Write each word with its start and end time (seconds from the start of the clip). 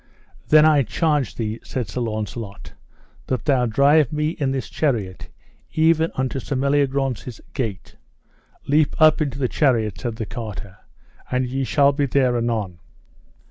Then 0.49 0.65
I 0.65 0.81
charge 0.81 1.35
thee, 1.35 1.59
said 1.63 1.87
Sir 1.87 2.01
Launcelot, 2.01 2.73
that 3.27 3.45
thou 3.45 3.67
drive 3.67 4.11
me 4.11 4.35
and 4.39 4.51
this 4.51 4.67
chariot 4.67 5.29
even 5.73 6.09
unto 6.15 6.39
Sir 6.39 6.55
Meliagrance's 6.55 7.39
gate. 7.53 7.97
Leap 8.67 8.99
up 8.99 9.21
into 9.21 9.37
the 9.37 9.47
chariot, 9.47 9.99
said 10.01 10.15
the 10.15 10.25
carter, 10.25 10.77
and 11.29 11.45
ye 11.45 11.63
shall 11.63 11.91
be 11.91 12.07
there 12.07 12.35
anon. 12.35 12.79